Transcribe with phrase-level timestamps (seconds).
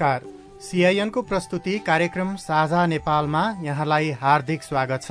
[0.00, 5.10] नमस्कार। सिआइएनको प्रस्तुति कार्यक्रम साझा नेपालमा यहाँलाई हार्दिक स्वागत छ।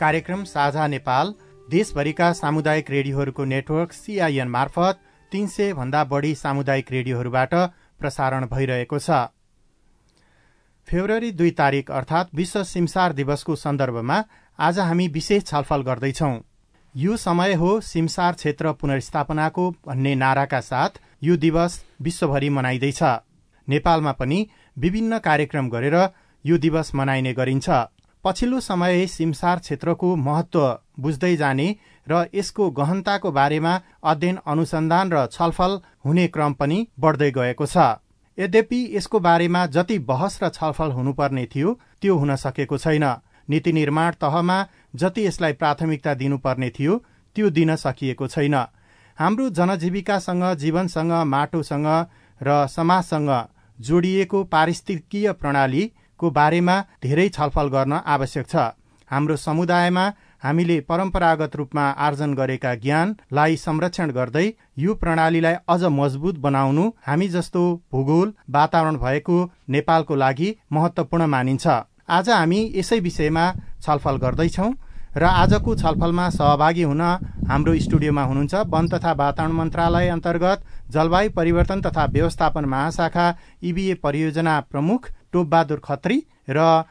[0.00, 1.34] कार्यक्रम साझा नेपाल
[1.68, 5.00] देशभरिका सामुदायिक रेडियोहरूको नेटवर्क सिआइएन मार्फत
[5.32, 7.54] तीन सय भन्दा बढी सामुदायिक रेडियोहरूबाट
[8.00, 9.10] प्रसारण भइरहेको छ।
[10.88, 14.22] फेब्रुअरी दुई तारिक अर्थात् विश्व सिमसार दिवसको सन्दर्भमा
[14.58, 16.32] आज हामी विशेष छलफल गर्दैछौ।
[16.94, 23.02] यो समय हो सिमसार क्षेत्र पुनर्स्थापनाको भन्ने नाराका साथ यो दिवस विश्वभरि मनाइँदैछ।
[23.68, 24.38] नेपालमा पनि
[24.76, 25.96] विभिन्न कार्यक्रम गरेर
[26.44, 27.68] यो दिवस मनाइने गरिन्छ।
[28.24, 30.60] पछिल्लो समय सिमसार क्षेत्रको महत्व
[31.00, 31.68] बुझ्दै जाने
[32.06, 37.76] र यसको गहनताको बारेमा अध्ययन अनुसन्धान र छलफल हुने क्रम पनि बढ्दै गएको छ।
[38.38, 43.04] यद्यपि यसको बारेमा जति बहस र छलफल हुनुपर्ने थियो त्यो हुन सकेको छैन।
[43.48, 44.56] नीति निर्माण तहमा
[44.94, 46.96] जति यसलाई प्राथमिकता दिनुपर्ने थियो
[47.36, 48.54] त्यो दिन सकिएको छैन।
[49.18, 51.86] हाम्रो जनजीविकासँग जीवनसँग माटोसँग
[52.40, 53.30] र समाजसँग
[53.78, 58.64] जोडिएको पारिस्थितिकीय प्रणालीको बारेमा धेरै छलफल गर्न आवश्यक छ।
[59.10, 60.04] हाम्रो समुदायमा
[60.42, 64.46] हामीले परम्परागत रूपमा आर्जन गरेका ज्ञानलाई संरक्षण गर्दै
[64.78, 67.62] यो प्रणालीलाई अझ मजबुत बनाउनु हामी जस्तो
[67.92, 71.66] भूगोल वातावरण भएको नेपालको लागि महत्वपूर्ण मानिन्छ।
[72.10, 73.46] आज हामी यसै विषयमा
[73.82, 74.68] छलफल गर्दैछौ
[75.16, 77.02] र आजको छलफलमा सहभागी हुन
[77.48, 83.26] हाम्रो स्टुडियोमा हुनुहुन्छ वन तथा वातावरण मन्त्रालय अन्तर्गत जलवायु परिवर्तन तथा व्यवस्थापन महाशाखा
[83.62, 86.84] इबिए परियोजना प्रमुख टोपबहादुर खत्री र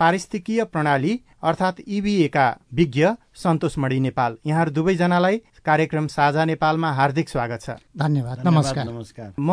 [0.00, 7.60] पारिस्थितिकीय प्रणाली अर्थात् इबिएका विज्ञ सन्तोष मणि नेपाल। यहाँहरू दुवैजनालाई कार्यक्रम साझा नेपालमा हार्दिक स्वागत
[7.62, 9.50] छ। धन्यवाद। नमस्कार। नमस्कार। म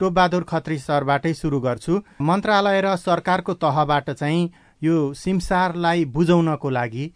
[0.00, 4.50] टोपबहादुर खत्री सरबाटै सुरु गर्छु। मन्त्रालय र सरकारको तहबाट चाहिँ
[4.82, 7.06] यो सिमसारलाई बुझाउनको लागि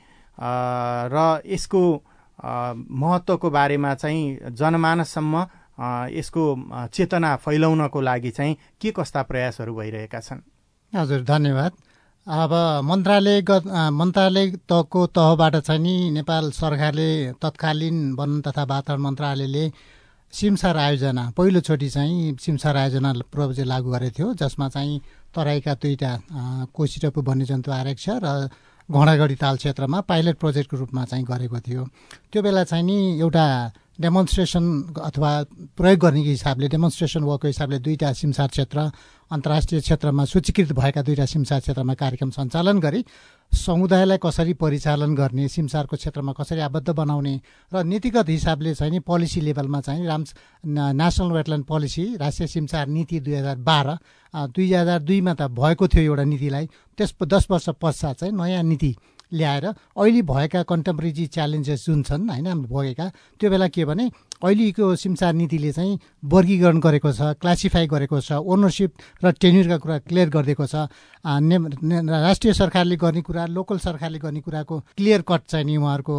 [1.14, 1.82] र यसको
[2.38, 5.46] महत्त्वको बारेमा चाहिँ जनमानससम्म
[5.78, 6.44] यसको
[6.92, 10.40] चेतना फैलाउनको लागि चाहिँ के कस्ता प्रयासहरू भइरहेका छन्?
[10.92, 11.72] हजुर धन्यवाद।
[12.26, 12.52] अब
[12.84, 19.64] मन्त्रालयगत मन्त्रालय तहको तहबाट चाहिँ नि नेपाल सरकारले तत्कालीन वन तथा वातावरण मन्त्रालयले
[20.32, 25.00] सिमसार आयोजना पहिलोचोटि चाहिँ सिमसार आयोजना प्रोजेक्ट लागू गरेको थियो जसमा चाहिँ
[25.34, 26.12] तराईका दुईवटा
[26.74, 28.48] कोसिटपु वन्यजन्तु आरक्ष र
[28.88, 31.82] घोडागढी ताल क्षेत्रमा पाइलट प्रोजेक्टको रूपमा चाहिँ गरेको थियो।
[32.32, 33.46] त्यो बेला चाहिँ नि एउटा
[33.98, 34.64] डेमोन्स्ट्रेसन
[35.04, 35.30] अथवा
[35.76, 38.78] प्रयोग गर्ने हिसाबले डेमोन्स्ट्रेसन वर्कको हिसाबले दुईवटा सिमसार क्षेत्र
[39.30, 43.04] अन्तर्राष्ट्रिय क्षेत्रमा सूचीकृत भएका दुईवटा सिमसार क्षेत्रमा कार्यक्रम सञ्चालन गरी
[43.52, 47.34] समुदायलाई कसरी परिचालन गर्ने सिमसारको क्षेत्रमा कसरी आबद्ध बनाउने
[47.72, 50.34] र नीतिगत हिसाबले चाहिँ नि पोलिसी लेभलमा चाहिँ राम्स
[50.94, 53.98] नेसनल वेटल्यान्ड पोलिसी राष्ट्रिय सिमसार नीति दुई हजार बाह्र
[54.54, 56.66] दुई हजार दुईमा त भएको थियो एउटा नीतिलाई
[56.98, 58.94] त्यस दस वर्ष पश्चात चाहिँ नयाँ नीति
[59.32, 63.06] ल्याएर अहिले भएका कन्टेम्पोरेरी च्यालेन्जेस जुन छन् होइन हामीले भोगेका
[63.40, 68.90] त्यो बेला के भने अहिलेको सिमसार नीतिले चाहिँ वर्गीकरण गरेको छ क्लासिफाई गरेको छ ओनरसिप
[69.24, 70.88] र टेन्युरका कुरा क्लियर गरिदिएको छ।
[71.24, 76.16] राष्ट्रिय सरकारले गर्ने कुरा लोकल सरकारले गर्ने कुराको क्लियर कट चाहिँ नि उहाँहरूको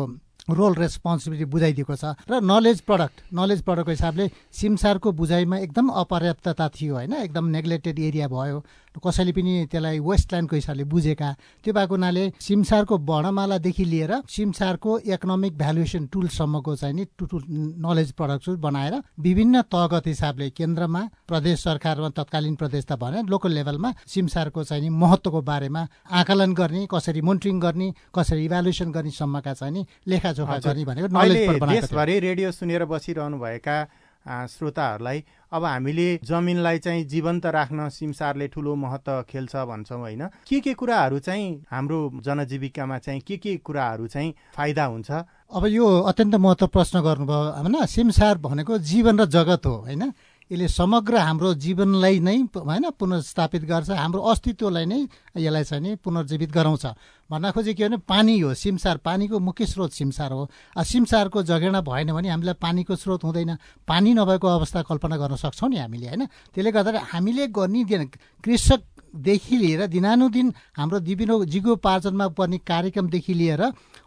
[0.49, 6.93] रोल रेस्पोन्सिबिलिटी बुझाइदिएको छ। र नलेज प्रडक्ट नलेज प्रडक्टको हिसाबले सिमसारको बुझाइमा एकदम अपर्याप्तता थियो
[6.95, 8.57] होइन एकदम नेग्लेक्टेड एरिया भयो।
[8.97, 11.29] कसैले पनि त्यसलाई वेस्टल्यान्डको हिसाबले बुझेका
[11.63, 17.41] त्यो भएको हुनाले सिमसारको वर्णमालादेखि लिएर सिमसारको इकोनोमिक भ्यालुएसन टुलसम्मको चाहिँ नि टुल
[17.85, 23.93] नलेज प्रडक्ट बनाएर विभिन्न तहगत हिसाबले केन्द्रमा प्रदेश सरकारमा तत्कालीन प्रदेश त भने लोकल लेभलमा
[24.07, 25.87] सिमसारको चाहिँ नि महत्त्वको बारेमा
[26.19, 31.93] आकलन गर्ने कसरी मोनिटरिङ गर्ने कसरी इभ्यालुएसन गर्ने सम्मका चाहिँ नि लेखाजोखा गर्ने भनेको नलेज
[32.19, 33.77] रेडियो सुनेर बसिरहनुभएका
[34.29, 35.23] श्रोताहरूलाई
[35.53, 40.27] अब हामीले जमिनलाई चाहिँ जीवन्त राख्न सिमसारले ठुलो महत्त्व खेल्छ भन्छौँ होइन?
[40.47, 45.11] के के कुराहरू चाहिँ हाम्रो जनजीविकामा चाहिँ के के कुराहरू चाहिँ फाइदा हुन्छ?
[45.53, 47.85] अब यो अत्यन्त महत्त्व प्रश्न गर्नुभयो होइन?
[47.85, 50.13] सिमसार भनेको जीवन र जगत हो होइन?
[50.51, 54.99] यसले समग्र हाम्रो जीवनलाई नै होइन पुनर्स्थापित गर्छ हाम्रो अस्तित्वलाई नै
[55.37, 56.85] यसलाई चाहिँ नि पुनर्जीवित गराउँछ।
[57.29, 60.49] भन्न खोजे के भने पानी हो सिमसार पानीको मुख्य स्रोत सिमसार हो।
[60.81, 65.77] सिमसारको जगेर्ना भएन भने हामीलाई पानीको स्रोत हुँदैन। पानी नभएको अवस्था कल्पना गर्न सक्छौँ नि
[65.77, 66.25] हामीले होइन?
[66.25, 67.83] त्यसले गर्दा हामीले गर्ने
[68.43, 73.61] कृषकदेखि लिएर दिनानुदिन हाम्रो दिपिनो जीवोपार्जनमा पर्ने कार्यक्रमदेखि लिएर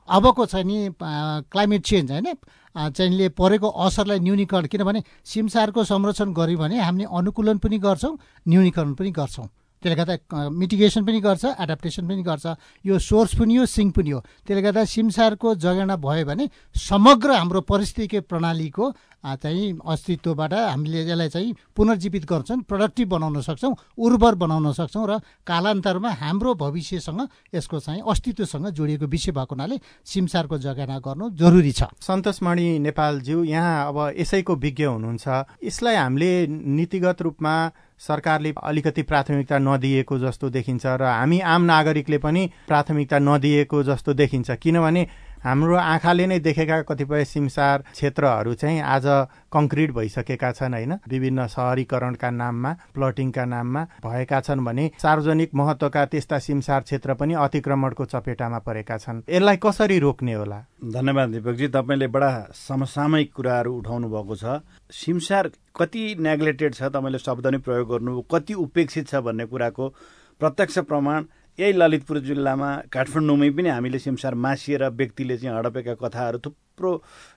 [0.08, 2.26] अबको चाहिँ नि क्लाइमेट चेन्ज होइन?
[2.74, 8.16] चाहिँले परेको असरलाई न्यूनीकरण किनभने सिमसारको संरक्षण गऱ्यौँ भने हामीले अनुकूलन पनि गर्छौँ
[8.48, 9.48] न्यूनीकरण पनि गर्छौँ।
[9.82, 12.46] त्यसले गर्दा मिटिगेसन पनि गर्छ एडाप्टेसन पनि गर्छ।
[12.86, 17.60] यो सोर्स पनि हो सिङ्क पनि हो। त्यसले गर्दा सिमसारको जगेर्ना भयो भने समग्र हाम्रो
[17.66, 18.84] परिस्थितिको प्रणालीको
[19.24, 26.10] चाहिँ अस्तित्वबाट हामीले यसलाई चाहिँ पुनर्जीवित गर्छौँ प्रोडक्टिभ बनाउन सक्छौँ उर्वर बनाउन सक्छौँ र कालान्तरमा
[26.20, 27.20] हाम्रो भविष्यसँग
[27.54, 33.88] यसको चाहिँ अस्तित्वसँग जोडिएको विषय भएको हुनाले सिमसारको जगेना गर्नु जरुरी छ। सन्तोषमणि नेपालज्यू यहाँ
[33.88, 35.26] अब यसैको विज्ञ हुनुहुन्छ।
[35.64, 37.54] यसलाई हामीले नीतिगत रूपमा
[38.02, 44.50] सरकारले अलिकति प्राथमिकता नदिएको जस्तो देखिन्छ र हामी आम नागरिकले पनि प्राथमिकता नदिएको जस्तो देखिन्छ।
[44.50, 45.06] किनभने
[45.44, 49.06] हाम्रो आँखाले नै देखेका कतिपय सिमसार क्षेत्रहरू चाहिँ आज
[49.50, 50.92] कङ्क्रिट भइसकेका छन् होइन?
[51.10, 58.04] विभिन्न सहरीकरणका नाममा प्लटिङका नाममा भएका छन् भने सार्वजनिक महत्वका त्यस्ता सिमसार क्षेत्र पनि अतिक्रमणको
[58.04, 60.58] चपेटामा परेका छन्। यसलाई कसरी रोक्ने होला?
[60.94, 64.62] धन्यवाद दिपकजी। तपाईँले बडा समसामयिक कुराहरू उठाउनु भएको छ।
[64.94, 66.82] सिमसार कति नेग्लेक्टेड छ?
[66.86, 69.94] तपाईँले शब्द नै प्रयोग गर्नु। कति उपेक्षित छ भन्ने कुराको
[70.40, 71.24] प्रत्यक्ष प्रमाण
[71.58, 76.92] यही ललितपुर जिल्लामा काठमाडौँमै पनि हामीले सिमसार मासिएर व्यक्तिले चाहिँ हडपेका कथाहरू थुप्रो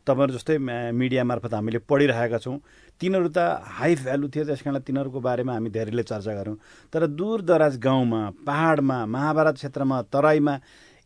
[0.08, 0.58] तपाईँहरू जस्तै
[0.96, 2.58] मिडिया मार्फत हामीले पढिरहेका छौँ।
[3.02, 3.38] तिनीहरू त
[3.76, 6.58] हाई भ्यालु थियो त्यस कारण तिनीहरूको बारेमा हामी धेरैले चर्चा गऱ्यौँ
[6.94, 10.56] तर दूर दराज गाउँमा पहाडमा महाभारत क्षेत्रमा तराईमा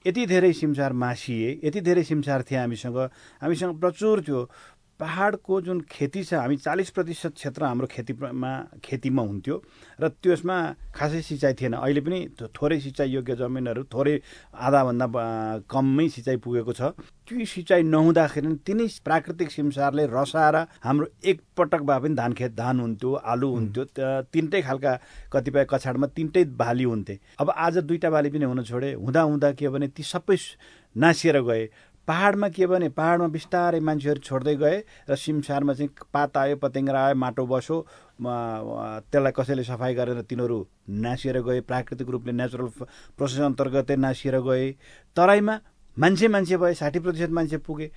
[0.05, 2.97] यति धेरै सिमसार मासिए यति धेरै सिमसार थिए हामीसँग।
[3.41, 4.39] हामीसँग प्रचुर थियो।
[4.99, 8.51] पहाडको जुन खेती छ हामी चालिस प्रतिशत क्षेत्र हाम्रो खेतीमा
[8.83, 9.55] खेतीमा हुन्थ्यो
[10.01, 10.57] र त्यसमा
[10.91, 14.15] खासै सिँचाइ थिएन। अहिले पनि थोरै सिँचाइ योग्य जमिनहरू थोरै
[14.59, 15.07] आधाभन्दा
[15.71, 16.81] कममै सिँचाइ पुगेको छ।
[17.23, 23.13] त्यो सिँचाइ नहुँदाखेरि तिनै प्राकृतिक सिमसारले रसाएर हाम्रो एकपटक भए पनि धान खेत धान हुन्थ्यो
[23.13, 23.83] आलु हुन्थ्यो
[24.33, 24.93] तिनटै खालका
[25.31, 29.69] कतिपय कछाडमा तिनटै बाली हुन्थे। अब आज दुईवटा बाली पनि हुन छोडे। हुँदा हुँदा के
[29.69, 30.37] भने ती सबै
[30.95, 31.63] नासिएर गए।
[32.09, 34.77] पहाडमा के भने पहाडमा बिस्तारै मान्छेहरू छोड्दै गए
[35.09, 37.77] र सिमसारमा चाहिँ पात आयो पतेङ्ग्रा आयो माटो बस्यो
[38.19, 40.57] त्यसलाई कसैले सफाइ गरेर तिनीहरू
[41.05, 42.69] नासिएर गए प्राकृतिक रूपले नेचुरल
[43.17, 44.65] प्रोसेस अन्तर्गतै नासिएर गए।
[45.15, 45.55] तराईमा
[45.97, 47.91] मान्छे मान्छे भए साठी प्रतिशत मान्छे पुगे।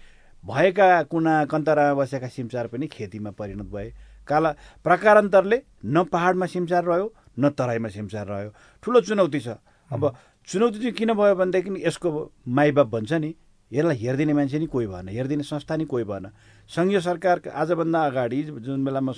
[0.45, 3.89] भएका कुना कन्तरामा बसेका सिमसार पनि खेतीमा परिणत भए।
[4.29, 4.51] काला
[4.85, 7.07] प्रकारान्तरले न पहाडमा सिमसार रह्यो
[7.39, 8.51] न तराईमा सिमसार रह्यो।
[8.83, 9.57] ठुलो चुनौती छ।
[9.91, 10.03] अब
[10.49, 12.09] चुनौती चाहिँ किन भयो भनेदेखि यसको
[12.49, 13.35] माइबाप भन्छ नि।
[13.73, 16.27] यसलाई हेरिदिने मान्छे नि कोही भएन हेरिदिने संस्था नि कोही भएन।
[16.71, 19.13] सङ्घीय सरकार आजभन्दा अगाडि जुन बेलामा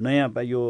[0.00, 0.62] नयाँ यो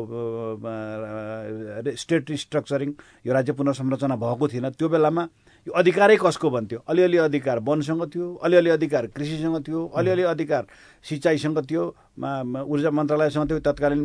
[1.96, 2.90] स्टेट रिस्ट्रक्चरिङ
[3.26, 5.22] यो राज्य पुनर्संरचना भएको थिएन त्यो बेलामा
[5.66, 6.78] यो अधिकारै कसको भन्थ्यो?
[6.88, 10.66] अलिअलि अधिकार वनसँग थियो अलिअलि अधिकार कृषिसँग थियो अलिअलि अधिकार
[11.04, 11.82] सिँचाइसँग थियो
[12.18, 14.02] ऊर्जा मन्त्रालयसँग थियो तत्कालीन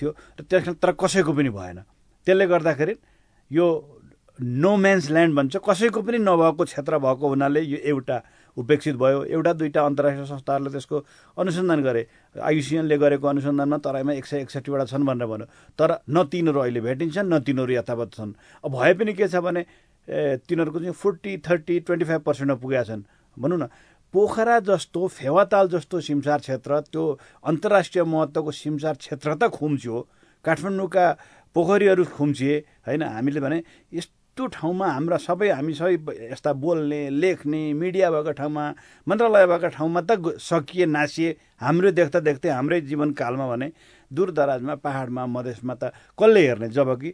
[0.00, 1.78] थियो र त्यस तर कसैको पनि भएन।
[2.26, 2.94] त्यसले गर्दाखेरि
[3.50, 3.66] यो
[4.38, 8.16] नो म्यान्स ल्यान्ड भन्छ कसैको पनि नभएको क्षेत्र भएको हुनाले यो एउटा
[8.56, 10.96] उपेक्षित भयो। एउटा दुईवटा अन्तर्राष्ट्रिय संस्थाहरूले त्यसको
[11.36, 12.02] अनुसन्धान गरे।
[12.38, 15.46] आयुसिएनले गरेको अनुसन्धानमा तराईमा एक सय एकसठीवटा छन् भनेर भन्यो।
[15.78, 18.32] तर न तिनीहरू अहिले भेटिन्छन् न तिनीहरू यथावत छन्।
[18.64, 19.62] अब भए पनि के छ भने
[20.44, 23.02] तिनीहरूको चाहिँ फोर्टी थर्टी ट्वेन्टी फाइभ पर्सेन्टमा पुगेका छन्।
[23.36, 23.66] भनौँ न
[24.14, 27.02] पोखरा जस्तो फेवाताल जस्तो सिमसार क्षेत्र त्यो
[27.42, 29.96] अन्तर्राष्ट्रिय महत्त्वको सिमसार क्षेत्र त खुम्च्यो।
[30.44, 31.06] काठमाडौँका
[31.56, 32.54] पोखरीहरू खुम्चिए
[32.86, 33.02] होइन?
[33.02, 33.58] हामीले भने
[33.90, 35.94] यस्तो त्यो ठाउँमा हाम्रा सबै हामी सबै
[36.34, 38.64] यस्ता बोल्ने लेख्ने मिडिया भएको ठाउँमा
[39.06, 40.10] मन्त्रालय भएको ठाउँमा त
[40.42, 41.30] सकिए नासिए
[41.62, 43.68] हाम्रो देख्दा देख्दै हाम्रै जीवनकालमा भने
[44.10, 46.68] दूरदराजमा पहाडमा मधेसमा त कसले हेर्ने?
[46.68, 47.10] जबकि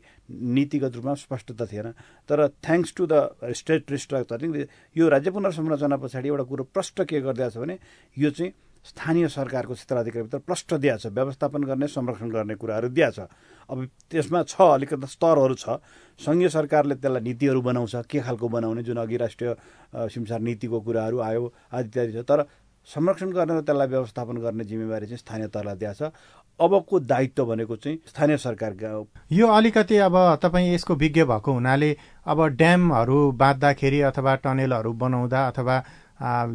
[0.56, 1.88] नीतिगत रूपमा स्पष्टता थिएन।
[2.28, 3.14] तर thanks to the
[3.52, 4.50] state restructuring
[4.96, 7.78] यो राज्य पुनर्संरचना पछाडि एउटा कुरो प्रष्ट के गरिदिएको छ भने
[8.16, 13.24] यो चाहिँ स्थानीय सरकारको क्षेत्राधिकारभित्र प्रष्ट दिएको व्यवस्थापन गर्ने संरक्षण गर्ने कुराहरू दिएको
[13.70, 15.78] अब त्यसमा छ अलिकति स्तरहरू छ।
[16.20, 19.54] सङ्घीय सरकारले त्यसलाई नीतिहरू बनाउँछ के खालको बनाउने जुन अघि राष्ट्रिय
[20.10, 22.44] सिमसार नीतिको कुराहरू आयो आदि इत्यादि छ। तर
[22.88, 26.12] संरक्षण गर्ने र त्यसलाई व्यवस्थापन गर्ने जिम्मेवारी चाहिँ स्थानीय तहलाई दिएको छ।
[26.60, 28.72] अबको दायित्व भनेको चाहिँ स्थानीय सरकार
[29.32, 31.90] यो अलिकति अब तपाईँ यसको विज्ञ भएको हुनाले
[32.26, 35.76] अब ड्यामहरू बाँध्दाखेरि अथवा टनेलहरू बनाउँदा अथवा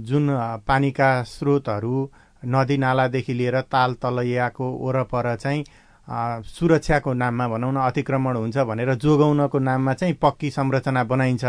[0.05, 0.29] जुन
[0.67, 1.95] पानीका स्रोतहरू
[2.43, 5.63] नदी नालादेखि लिएर ताल तलैयाको वरपर चाहिँ
[6.07, 11.45] सुरक्षाको नाममा भनौँ न अतिक्रमण हुन्छ भनेर जोगाउनको नाममा चाहिँ पक्की संरचना बनाइन्छ।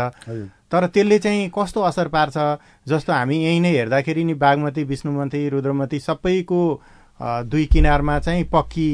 [0.71, 2.37] तर त्यसले चाहिँ कस्तो असर पार्छ?
[2.87, 6.61] जस्तो हामी यहीँ नै हेर्दाखेरि नि बागमती विष्णुमती रुद्रमती सबैको
[7.21, 8.89] दुई किनारमा चाहिँ पक्की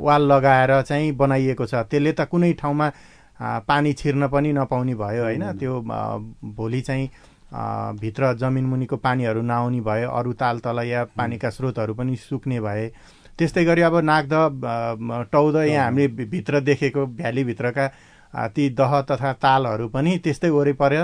[0.00, 2.90] वाल लगाएर चाहिँ बनाइएको छ। त्यसले त कुनै ठाउँमा
[3.68, 5.52] पानी छिर्न पनि नपाउने भयो होइन?
[5.58, 5.80] त्यो
[6.56, 7.10] भोलि चाहिँ
[7.50, 12.86] भित्र जमिन मुनिको पानीहरू नआउने भए अरू ताल तल या पानीका स्रोतहरू पनि सुक्ने भए
[13.38, 14.34] त्यस्तै गरी अब नाग्द
[15.32, 17.86] टौद यहाँ हामीले भित्र देखेको भ्यालीभित्रका
[18.54, 20.94] ती दह तथा तालहरू पनि त्यस्तै वरिपर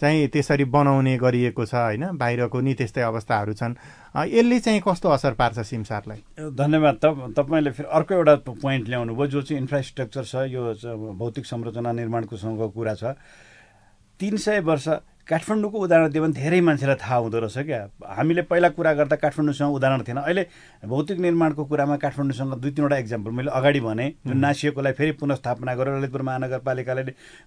[0.00, 2.04] चाहिँ त्यसरी बनाउने गरिएको छ होइन?
[2.18, 3.74] बाहिरको नि त्यस्तै अवस्थाहरू छन्।
[4.30, 6.20] यसले चाहिँ कस्तो असर पार्छ सिमसारलाई
[6.54, 10.62] धन्यवाद। त तपाईँले फेरि अर्को एउटा पोइन्ट ल्याउनु भयो जो चाहिँ इन्फ्रास्ट्रक्चर छ यो
[11.18, 13.18] भौतिक संरचना निर्माणको सँगको कुरा छ।
[14.20, 14.86] तिन सय वर्ष
[15.28, 17.80] काठमाडौँको उदाहरण दियो भने धेरै मान्छेलाई थाहा हुँदो रहेछ क्या।
[18.16, 20.46] हामीले पहिला कुरा गर्दा काठमाडौँसँग उदाहरण थिएन। अहिले
[20.88, 25.98] भौतिक निर्माणको कुरामा काठमाडौँसँग दुई तिनवटा इक्जाम्पल मैले अगाडि भने जुन नासिएकोलाई फेरि पुनस्थापना गरेर
[25.98, 27.02] ललितपुर महानगरपालिकाले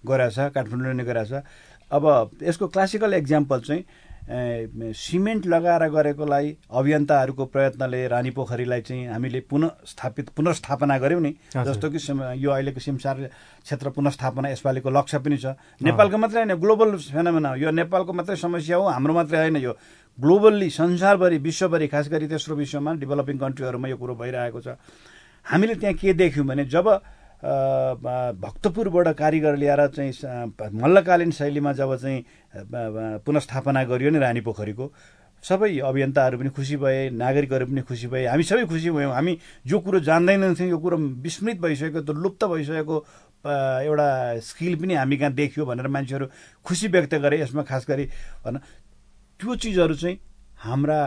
[0.06, 1.42] गरेको छ काठमाडौँले नै गरेको छ।
[1.90, 2.04] अब
[2.42, 3.84] यसको क्लासिकल इक्जाम्पल चाहिँ
[4.22, 11.90] सिमेन्ट लगाएर गरेकोलाई अभियन्ताहरूको प्रयत्नले रानी पोखरीलाई चाहिँ हामीले पुनः स्थापित पुनर्स्थापना गऱ्यौँ नि। जस्तो
[11.90, 11.98] कि
[12.38, 13.16] यो अहिलेको सिमसार
[13.66, 18.76] क्षेत्र पुनस्थापना यसपालिको लक्ष्य पनि छ। नेपालको मात्रै होइन ग्लोबल फेनोमेना यो नेपालको मात्रै समस्या
[18.76, 19.72] हो हाम्रो मात्रै होइन यो।
[20.18, 24.78] ग्लोबल्ली संसारभरि विश्वभरि खास गरी तेस्रो विश्वमा डेभलपिङ कन्ट्रीहरूमा यो कुरो भइरहेको छ।
[25.46, 26.86] हामीले त्यहाँ के देख्यौँ भने जब
[27.42, 30.12] भक्तपुरबाट कारिगर ल्याएर चाहिँ
[30.82, 32.24] मल्लकालीन शैलीमा जब चाहिँ
[33.26, 34.86] पुनस्थापना गरियो नि रानी पोखरीको
[35.44, 39.78] सबै अभियन्ताहरू पनि खुसी भए नागरिकहरू पनि खुसी भए हामी सबै खुसी भयौँ। हामी जो
[39.82, 42.96] कुरो जान्दैनौँ थियौँ यो कुरो विस्मृत भइसकेको त लुप्त भइसकेको
[43.42, 46.26] एउटा स्किल पनि हामी कहाँ देखियो भनेर मान्छेहरू
[46.62, 48.04] खुसी व्यक्त गरे यसमा खास गरी
[48.46, 48.62] भन
[49.42, 50.16] त्यो चिजहरू चाहिँ
[50.62, 51.00] हाम्रा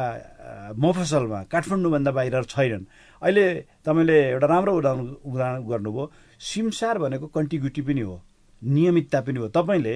[0.84, 2.86] मफसलमा काठमाडौँभन्दा बाहिर छैनन्।
[3.24, 3.46] अहिले
[3.88, 8.22] तपाईँले एउटा राम्रो उदाहरण उदाहरण गर्नुभयो सिमसार भनेको कन्टिग्युटी पनि हो
[8.62, 9.96] नियमितता पनि हो। तपाईँले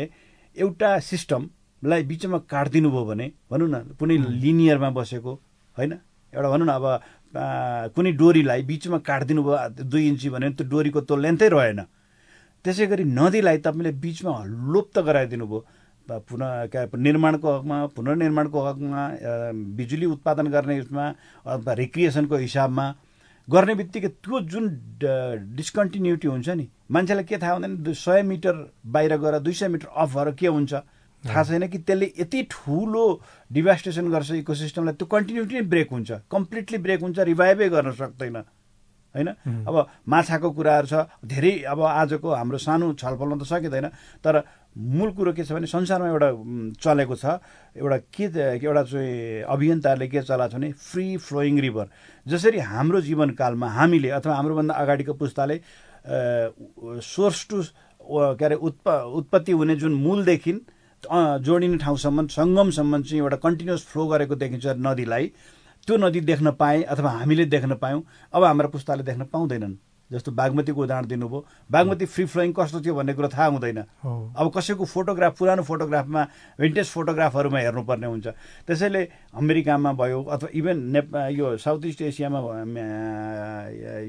[0.58, 5.34] एउटा सिस्टमलाई बिचमा काटिदिनु भयो भने भनौँ न कुनै लिनियरमा बसेको
[5.77, 5.93] होइन?
[6.34, 6.86] एउटा भनौँ न अब
[7.96, 11.81] कुनै डोरीलाई बिचमा काटिदिनु भयो दुई इन्ची भने त्यो डोरीको त्यो लेन्थै रहेन।
[12.65, 14.34] त्यसै गरी नदीलाई तपाईँले बिचमा
[14.74, 15.62] लोप त गराइदिनु भयो।
[16.10, 19.01] पुनः निर्माणको हकमा पुनर्निर्माणको हकमा
[19.77, 21.05] बिजुली उत्पादन गर्ने उसमा
[21.46, 22.86] अथवा रिक्रिएसनको हिसाबमा
[23.50, 24.65] गर्ने बित्तिकै त्यो जुन
[25.56, 30.15] डिस्कन्टिन्युटी हुन्छ नि मान्छेलाई के थाहा हुँदैन सय मिटर बाहिर गएर दुई सय मिटर अफ
[30.15, 30.74] भएर के हुन्छ?
[31.24, 33.06] थाहा छैन कि त्यसले यति ठुलो
[33.51, 38.38] डिभास्टेसन गर्छ इको सिस्टमलाई त्यो कन्टिन्युटी नै ब्रेक हुन्छ। कम्प्लिटली ब्रेक हुन्छ रिभाइभै गर्न सक्दैन।
[39.16, 39.30] होइन?
[39.68, 39.75] अब
[40.08, 40.94] माछाको कुराहरू छ
[41.25, 43.88] धेरै अब आजको हाम्रो सानो छलफलमा त सकिँदैन
[44.24, 44.44] तर
[44.78, 46.30] मूल कुरो के छ भने संसारमा एउटा
[46.78, 47.25] चलेको छ
[47.75, 48.25] एउटा के
[48.62, 51.88] एउटा चाहिँ अभियन्ताहरूले के चलाएको छ भने फ्री फ्लोइङ रिभर
[52.25, 55.60] जसरी हाम्रो जीवनकालमा हामीले अथवा हाम्रोभन्दा अगाडिको पुस्ताले
[57.04, 57.63] सोर्स टु
[58.39, 60.54] के अरे उत्प उत्पत्ति हुने जुन मूलदेखि
[61.48, 65.32] जोडिने ठाउँसम्म सङ्गमसम्म चाहिँ एउटा कन्टिन्युस फ्लो गरेको देखिन्छ नदीलाई।
[65.89, 68.01] त्यो नदी देख्न पाएँ अथवा हामीले देख्न पायौँ
[68.34, 69.75] अब हाम्रो पुस्ताले देख्न पाउँदैनन्।
[70.10, 73.77] जस्तो बागमतीको उदाहरण दिनुभयो। बागमती फ्री फ्लोइङ कस्तो थियो भन्ने कुरो थाहा हुँदैन।
[74.38, 76.22] अब कसैको फोटोग्राफ पुरानो फोटोग्राफमा
[76.62, 78.27] भिन्टेज फोटोग्राफहरूमा हेर्नुपर्ने हुन्छ।
[78.69, 79.01] त्यसैले
[79.34, 82.39] अमेरिकामा भयो अथवा इभन नेपा यो साउथ इस्ट एसियामा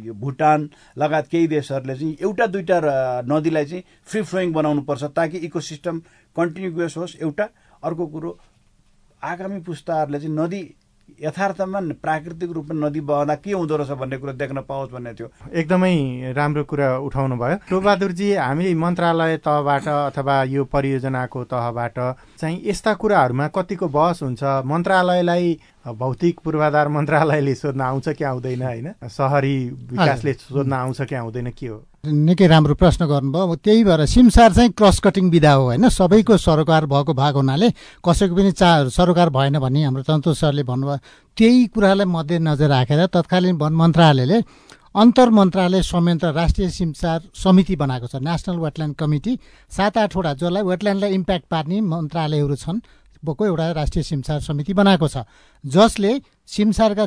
[0.05, 2.77] यो भुटान लगायत केही देशहरूले चाहिँ एउटा दुईवटा
[3.25, 6.01] नदीलाई चाहिँ फ्री फ्लोइङ बनाउनुपर्छ ताकि इको सिस्टम
[6.37, 7.49] कन्टिन्युस होस्। एउटा
[7.85, 8.39] अर्को कुरो
[9.23, 10.63] आगामी पुस्ताहरूले चाहिँ नदी
[11.23, 16.33] यथार्थमा प्राकृतिक रूपमा नदी बहँदा के हुँदो रहेछ भन्ने कुरो देख्न पाओस् भन्ने थियो। एकदमै
[16.37, 21.99] राम्रो कुरा उठाउनु भयो। टोबहादुरजी हामी मन्त्रालय तहबाट अथवा यो परियोजनाको तहबाट
[22.41, 24.43] चाहिँ यस्ता कुराहरूमा कतिको बहस हुन्छ?
[24.65, 28.93] मन्त्रालयलाई भौतिक पूर्वाधार मन्त्रालयले सोध्न आउँछ कि आउँदैन होइन?
[29.09, 29.57] सहरी
[29.91, 31.85] विकासले सोध्न आउँछ कि आउँदैन के हो?
[32.05, 36.87] निकै राम्रो प्रश्न गर्नुभयो। त्यही भएर सिमसार चाहिँ क्रस कटिङ विधा हो होइन। सबैको सरोकार
[36.89, 37.69] भएको भाग हुनाले
[38.01, 40.99] कसैको पनि चा सरोकार भएन भन्ने हाम्रो तन्तु सरले भन्नुभयो।
[41.37, 44.39] त्यही कुरालाई मध्यनजर राखेर तत्कालीन वन मन्त्रालयले
[44.97, 49.39] अन्तर मन्त्रालय संयन्त्र राष्ट्रिय सिमसार समिति बनाएको छ। नेसनल वेटल्यान्ड कमिटी
[49.71, 52.81] सात आठवटा जसलाई वेटल्यान्डलाई इम्प्याक्ट पार्ने मन्त्रालयहरू छन्
[53.21, 55.29] बोको एउटा राष्ट्रिय सिमसार समिति बनाएको छ।
[55.65, 56.13] जसले
[56.51, 57.07] सिमसारका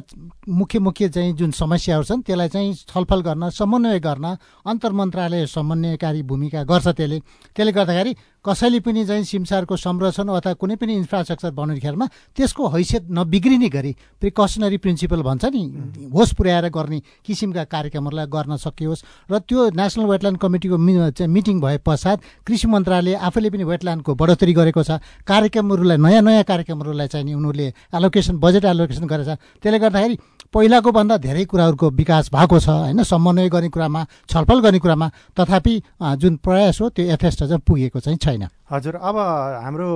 [0.50, 4.26] मुख्य मुख्य चाहिँ जुन समस्याहरू छन् त्यसलाई चाहिँ छलफल गर्न समन्वय गर्न
[4.66, 7.20] अन्तर मन्त्रालय समन्वयकारी भूमिका गर्छ त्यसले।
[7.52, 8.12] त्यसले गर्दाखेरि
[8.46, 13.92] कसैले पनि चाहिँ सिमसारको संरक्षण अथवा कुनै पनि इन्फ्रास्ट्रक्चर बनाउने खेलमा त्यसको हैसियत नबिग्रिने गरी
[14.20, 15.64] प्रिकसनरी प्रिन्सिपल भन्छ नि
[16.12, 22.18] होस पुर्याएर गर्ने किसिमका कार्यक्रमहरूलाई गर्न सकियोस्। र त्यो नेसनल वेटल्यान्ड कमिटीको मिटिङ भए पश्चात
[22.44, 28.36] कृषि मन्त्रालयले आफैले पनि वेटल्यान्डको बढोत्तरी गरेको छ। कार्यक्रमहरूलाई नयाँ नयाँ कार्यक्रमहरूलाई चाहिँ उनीहरूले एलोकेसन
[28.44, 29.30] बजेट एलोकेसन गरेछ।
[29.64, 30.16] त्यसले गर्दाखेरि
[30.54, 33.04] पहिलाको भन्दा धेरै कुराहरूको विकास भएको छ होइन?
[33.04, 35.74] समन्वय गर्ने कुरामा छलफल गर्ने कुरामा तथापि
[36.22, 38.33] जुन प्रयास हो त्यो यथेष्ट चाहिँ पुगेको चाहिँ छैन।
[38.72, 39.18] हजुर अब
[39.64, 39.90] हाम्रो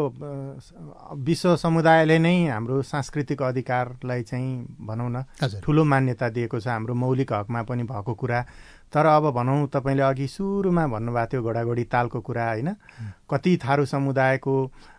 [1.26, 5.24] विश्व समुदायले नै हाम्रो सांस्कृतिक अधिकारलाई चाहिँ भनौँ न
[5.64, 8.42] ठुलो मान्यता दिएको छ हाम्रो मौलिक हकमा पनि भएको कुरा।
[8.94, 12.70] तर अब भनौँ तपाईँले अघि सुरुमा भन्नुभएको थियो घोडाघोडी तालको कुरा होइन?
[13.30, 14.56] कति थारू समुदायको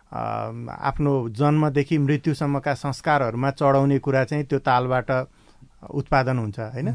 [0.09, 5.09] आफ्नो जन्मदेखि मृत्युसम्मका संस्कारहरूमा चढाउने कुरा चाहिँ त्यो तालबाट
[5.89, 6.89] उत्पादन हुन्छ होइन?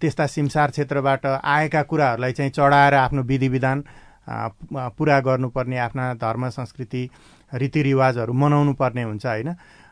[0.00, 3.84] त्यस्ता सिमसार क्षेत्रबाट आएका कुराहरूलाई चाहिँ चढाएर आफ्नो विधि विधान
[4.28, 7.08] पुरा गर्नुपर्ने आफ्ना धर्म संस्कृति
[7.52, 9.48] रीतिरिवाजहरू मनाउनु पर्ने हुन्छ होइन?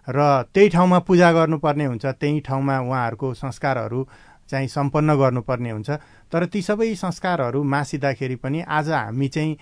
[0.09, 4.07] र त्यही ठाउँमा पूजा गर्नुपर्ने हुन्छ त्यही ठाउँमा उहाँहरूको संस्कारहरू
[4.51, 5.91] चाहिँ सम्पन्न गर्नुपर्ने हुन्छ।
[6.33, 9.57] तर ती सबै संस्कारहरू मासिँदाखेरि पनि आज हामी चाहिँ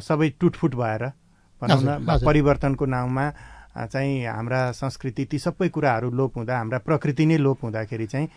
[0.00, 1.04] सबै टुटफुट भएर
[1.62, 3.30] भनौँ न परिवर्तनको नाउँमा
[3.76, 8.28] चाहिँ हाम्रा संस्कृति ती सबै कुराहरू लोप हुँदा हाम्रा प्रकृति नै लोप हुँदाखेरि चाहिँ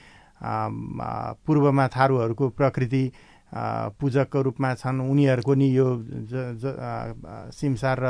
[1.46, 3.04] पूर्वमा थारूहरूको प्रकृति
[3.50, 5.88] पूजकको रूपमा छन्। उनीहरूको नि यो
[7.50, 8.08] सिमसार र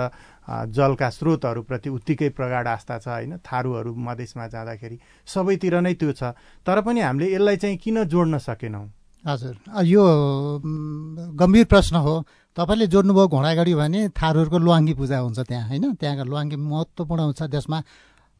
[0.68, 3.38] जलका स्रोतहरूप्रति उत्तिकै प्रगाढ आस्था छ होइन?
[3.40, 8.86] थारूहरू मधेसमा जाँदाखेरि सबैतिर नै त्यो छ। तर पनि हामीले यसलाई चाहिँ किन जोड्न सकेनौँ?
[9.24, 10.04] हजुर। यो
[11.36, 12.24] गम्भीर प्रश्न हो।
[12.58, 15.96] तपाईँले जोड्नुभयो घोडागाडी भने थारूहरूको लुवाङ्गी पूजा हुन्छ त्यहाँ होइन?
[15.96, 17.80] त्यहाँको लुवाङ्गी महत्त्वपूर्ण हुन्छ। त्यसमा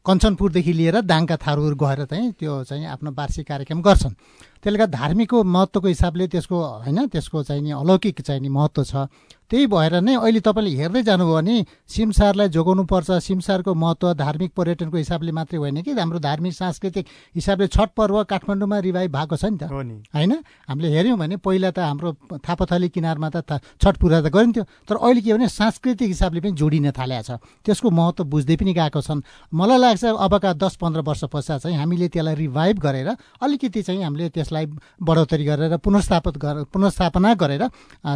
[0.06, 4.14] कञ्चनपुरदेखि लिएर दाङका थारूहरू गएर चाहिँ त्यो चाहिँ आफ्नो वार्षिक कार्यक्रम गर्छन्।
[4.60, 9.08] त्यसले गर्दा धार्मिकको महत्त्वको हिसाबले त्यसको होइन त्यसको चाहिँ नि अलौकिक चाहिँ नि महत्त्व छ।
[9.50, 11.56] त्यही भएर नै अहिले तपाईँले हेर्दै जानुभयो भने
[11.90, 17.66] सिमसारलाई जोगाउनु पर्छ सिमसारको महत्त्व धार्मिक पर्यटनको हिसाबले मात्रै होइन कि हाम्रो धार्मिक सांस्कृतिक हिसाबले
[17.66, 19.66] छठ पर्व काठमाडौँमा रिभाइभ भएको छ नि त।
[20.14, 20.32] होइन?
[20.70, 25.20] हामीले हेऱ्यौँ भने पहिला त हाम्रो थापाथली किनारमा त छठ पूजा त गरिन्थ्यो। तर अहिले
[25.20, 27.30] के भने सांस्कृतिक हिसाबले पनि जोडिन थालेको छ।
[27.66, 32.06] त्यसको महत्त्व बुझ्दै पनि गएको छन्। मलाई लाग्छ अबका दस पन्ध्र वर्ष पश्चात चाहिँ हामीले
[32.06, 33.08] त्यसलाई रिभाइभ गरेर
[33.42, 34.66] अलिकति चाहिँ हामीले त्यसलाई
[35.00, 37.62] बढोत्तरी गरेर पुनर्स्थापित गरेर पुनर्स्थापना गरेर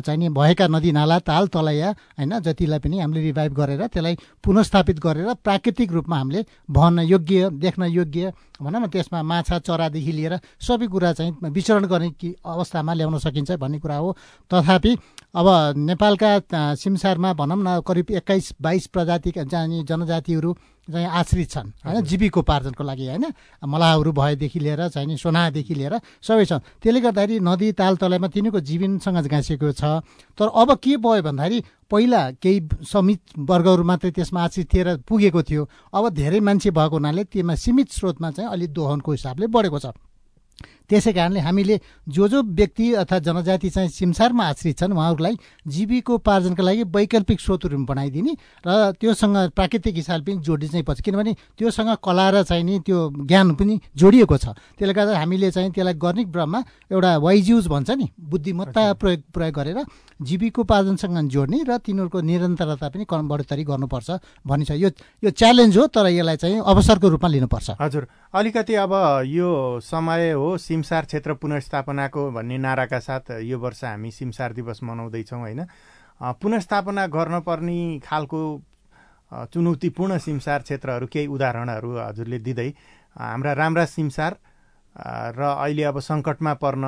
[0.03, 4.99] चाहिँ नि भएका नदी नाला ताल तलैया होइन जतिलाई पनि हामीले रिभाइभ गरेर त्यसलाई पुनस्थापित
[4.99, 10.87] गरेर प्राकृतिक रूपमा हामीले भन्न योग्य देख्न योग्य भनौँ न त्यसमा माछा चरादेखि लिएर सबै
[10.87, 12.11] कुरा चाहिँ विचरण गर्ने
[12.45, 14.17] अवस्थामा ल्याउन सकिन्छ भन्ने कुरा हो।
[14.50, 14.93] तथापि
[15.35, 15.47] अब
[15.79, 16.31] नेपालका
[16.75, 20.50] सिमसारमा भनौँ न करिब एक्काइस बाइस प्रजातिका जाने जनजातिहरू
[20.93, 22.00] चाहिँ आश्रित छन् होइन?
[22.05, 23.25] जीविकोपार्जनको लागि होइन?
[23.62, 28.61] मलाहहरू भएदेखि लिएर चाहिँ नि सोनादेखि लिएर सबै छन्। त्यसले गर्दाखेरि नदी ताल तलाइमा तिनीहरूको
[28.61, 30.05] जीवनसँग गाँसिएको छ।
[30.37, 31.59] तर अब के भयो भन्दाखेरि
[31.91, 35.62] पहिला केही समित वर्गहरू मात्रै त्यसमा आश्रित थिएर पुगेको थियो।
[35.95, 39.87] अब धेरै मान्छे भएको हुनाले त्यसमा सीमित स्रोतमा चाहिँ अलिक दोहनको हिसाबले बढेको छ।
[40.91, 45.37] त्यसै कारणले हामीले जो जो व्यक्ति अथवा जनजाति चाहिँ सिमसारमा आश्रित छन् उहाँहरूलाई
[45.67, 48.33] जीविकोपार्जनका लागि वैकल्पिक स्रोतहरू पनि बनाइदिने
[48.67, 52.99] र त्योसँग प्राकृतिक हिसाबले पनि जोड्ने चाहिँ पर्छ किनभने त्योसँग कला र चाहिँ नि त्यो
[53.25, 56.61] ज्ञान पनि जोडिएको छ। त्यसले गर्दा हामीले चाहिँ त्यसलाई गर्ने क्रममा
[56.93, 59.79] एउटा वाइज युज भन्छ नि बुद्धिमत्ता प्रयोग प्रयोग गरेर
[60.23, 64.11] जीविकोपार्जनसँग जोड्ने र तिनीहरूको निरन्तरता पनि बढोत्तरी गर्नुपर्छ
[64.47, 64.89] भन्ने छ यो
[65.25, 68.93] यो च्यालेन्ज हो तर यसलाई चाहिँ अवसरको रूपमा लिनुपर्छ। हजुर। अलिकति अब
[69.26, 75.41] यो समय हो सिमसार क्षेत्र पुनर्स्थापनाको भन्ने नाराका साथ यो वर्ष हामी सिमसार दिवस मनाउँदैछौँ
[75.41, 75.60] होइन?
[76.43, 78.41] पुनर्स्थापना गर्नुपर्ने खालको
[79.54, 82.69] चुनौतीपूर्ण सिमसार क्षेत्रहरू केही उदाहरणहरू हजुरले दिँदै
[83.17, 84.32] हाम्रा राम्रा सिमसार
[84.95, 86.85] र अहिले अब सङ्कटमा पर्न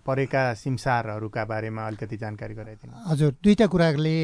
[0.00, 4.16] परेका सिमसारहरूका बारेमा अलिकति जानकारी गराइदिनु। हजुर दुईवटा कुराले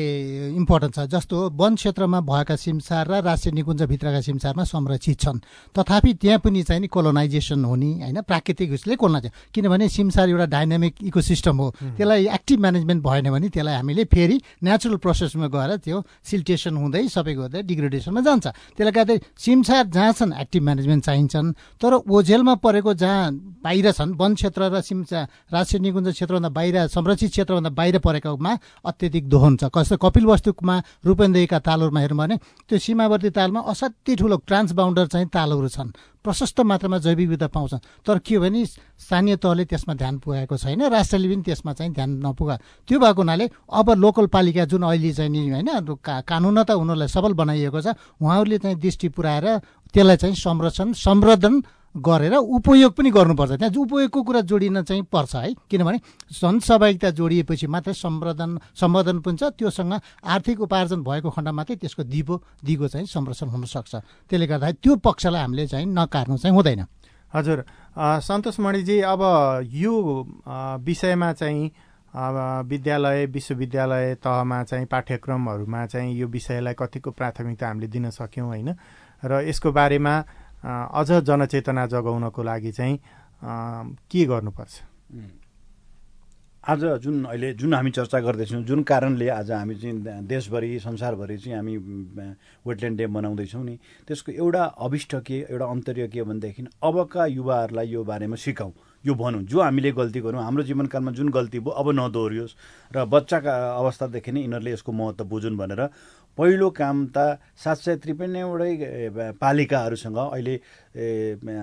[0.57, 5.38] इम्पोर्टेन्ट छ। जस्तो वन क्षेत्रमा भएका सिमसार र राष्ट्रिय निकुञ्जभित्रका सिमसारमा संरक्षित छन्।
[5.77, 10.95] तथापि त्यहाँ पनि चाहिँ नि कोलोनाइजेसन हुने होइन प्राकृतिक उसले कोलोनाइज किनभने सिमसार एउटा डाइनामिक
[11.12, 11.69] इकोसिस्टम हो।
[12.01, 17.35] त्यसलाई एक्टिभ म्यानेजमेन्ट भएन भने त्यसलाई हामीले फेरि नेचुरल प्रोसेसमा गएर त्यो सिल्टेसन हुँदै सबै
[17.37, 23.17] गर्दै डिग्रेडेसनमा जान्छ। त्यसले गर्दा सिमसार जहाँ छन् एक्टिभ म्यानेजमेन्ट चाहिन्छन्। तर ओझेलमा परेको जहाँ
[23.64, 25.20] बाहिर छन् वन क्षेत्र र सिम्चा
[25.52, 28.52] राष्ट्रिय निकुञ्ज क्षेत्रभन्दा बाहिर संरक्षित क्षेत्रभन्दा बाहिर परेकोमा
[28.85, 30.76] अत्याधिक दोहन छ। कस्तो कपिल वस्तुमा
[31.07, 32.37] रूपेन्देहीका तालहरूमा हेर्नु भने
[32.68, 38.18] त्यो सीमावर्ती तालमा असाध्यै ठुलो ट्रान्सबाउन्डर चाहिँ तालहरू छन्। प्रशस्त मात्रामा जैविक विविधता पाउँछन्। तर
[38.20, 42.57] के भने स्थानीय तहले त्यसमा ध्यान पुगाएको छैन राष्ट्रले पनि त्यसमा चाहिँ ध्यान नपुगा।
[42.88, 45.68] त्यो भएको हुनाले अब लोकल पालिका जुन अहिले चाहिँ नि होइन
[46.04, 49.46] कानुन त उनीहरूलाई सबल बनाइएको छ उहाँहरूले चाहिँ दृष्टि पुऱ्याएर
[49.94, 51.54] त्यसलाई चाहिँ संरक्षण सम्वर्धन
[51.94, 55.98] गरेर उपयोग पनि गर्नुपर्छ। त्यहाँ उपयोगको कुरा जोडिन चाहिँ पर्छ है। किनभने
[56.31, 59.92] जनसहभागिता जोडिएपछि मात्रै सम्वर्धन सम्वर्धन पनि छ। त्योसँग
[60.24, 63.94] आर्थिक उपार्जन भएको खण्ड मात्रै त्यसको दिगो दिगो चाहिँ संरक्षण हुनसक्छ।
[64.31, 66.85] त्यसले गर्दाखेरि त्यो पक्षलाई हामीले चाहिँ नकार्नु चाहिँ हुँदैन।
[67.35, 67.59] हजुर।
[67.98, 69.22] सन्तोष मणिजी अब
[69.64, 69.94] यो
[70.81, 71.70] विषयमा चाहिँ
[72.14, 78.68] विद्यालय विश्वविद्यालय तहमा चाहिँ पाठ्यक्रमहरूमा चाहिँ यो विषयलाई कतिको प्राथमिकता हामीले दिन सक्यौँ होइन?
[79.22, 80.14] र यसको बारेमा
[80.59, 82.99] अझ जनचेतना जगाउनको लागि चाहिँ
[84.11, 84.75] के गर्नुपर्छ?
[86.64, 91.57] आज जुन अहिले जुन हामी चर्चा गर्दैछौँ जुन कारणले आज हामी चाहिँ देशभरि संसारभरि चाहिँ
[91.57, 91.77] हामी
[92.66, 98.05] वेटल्यान्ड डे मनाउँदैछौँ नि त्यसको एउटा अभिष्ट के एउटा अन्तर्य के भनेदेखि अबका युवाहरूलाई यो
[98.05, 98.73] बारेमा सिकाउँ
[99.05, 102.57] यो भनौँ जो हामीले गल्ती गरौँ हाम्रो जीवनकालमा जुन गल्ती भयो अब नदोहोरियोस्।
[102.92, 105.81] र बच्चाका अवस्थादेखि नै यिनीहरूले यसको महत्त्व बुझुन् भनेर
[106.38, 110.55] पहिलो काम त सात सय त्रिपन्नवटै पालिकाहरूसँग अहिले